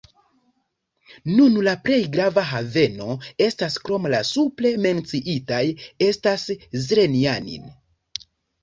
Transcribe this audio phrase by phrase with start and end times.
[1.33, 3.11] Nun la plej grava haveno
[3.49, 5.63] estas krom la supre menciitaj
[6.11, 6.49] estas
[6.89, 7.75] Zrenjanin.